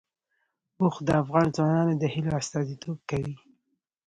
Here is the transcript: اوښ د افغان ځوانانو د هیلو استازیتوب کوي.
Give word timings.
اوښ 0.81 0.95
د 1.07 1.09
افغان 1.21 1.47
ځوانانو 1.55 1.93
د 1.97 2.03
هیلو 2.13 2.31
استازیتوب 2.41 2.97
کوي. 3.09 3.35